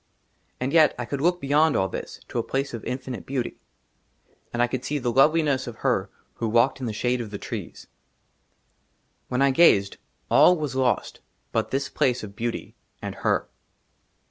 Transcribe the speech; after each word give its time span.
AND 0.59 0.73
YET 0.73 0.95
I 0.97 1.05
COULD 1.05 1.21
LOOK 1.21 1.39
BEYOND 1.39 1.75
ALL 1.75 1.87
THIS, 1.87 2.21
TO 2.27 2.39
A 2.39 2.43
PLACE 2.43 2.73
OF 2.73 2.83
INFINITE 2.85 3.23
BEAUTY; 3.23 3.59
AND 4.51 4.59
I 4.59 4.65
COULD 4.65 4.83
SEE 4.83 4.97
THE 4.97 5.11
LOVELINESS 5.11 5.67
OF 5.67 5.75
HER 5.75 6.09
WHO 6.37 6.49
WALKED 6.49 6.79
IN 6.79 6.85
THE 6.87 6.93
SHADE 6.93 7.21
OF 7.21 7.29
THE 7.29 7.37
TREES. 7.37 7.85
WHEN 9.27 9.43
I 9.43 9.51
GAZED, 9.51 9.97
ALL 10.31 10.57
WAS 10.57 10.75
LOST 10.75 11.19
BUT 11.51 11.69
THIS 11.69 11.89
PLACE 11.89 12.23
OF 12.23 12.35
BEAUTY 12.35 12.73
AND 12.99 13.13
HER. 13.21 13.47